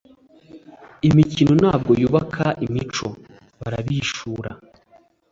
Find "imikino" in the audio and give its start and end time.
1.07-1.51